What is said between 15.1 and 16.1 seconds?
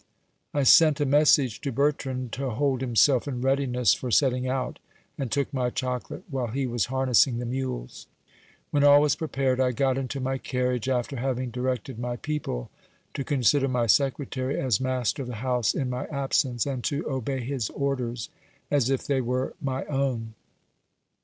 of the house in my